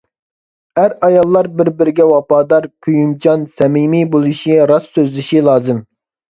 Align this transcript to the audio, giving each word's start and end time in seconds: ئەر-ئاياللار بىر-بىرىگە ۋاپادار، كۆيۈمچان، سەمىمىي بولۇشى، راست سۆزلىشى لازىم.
ئەر-ئاياللار 0.83 1.49
بىر-بىرىگە 1.59 2.07
ۋاپادار، 2.13 2.67
كۆيۈمچان، 2.89 3.47
سەمىمىي 3.61 4.11
بولۇشى، 4.17 4.59
راست 4.75 5.01
سۆزلىشى 5.01 5.47
لازىم. 5.53 5.89